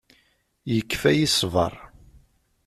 Yekfa-yi 0.73 1.27
ṣṣber. 1.33 1.73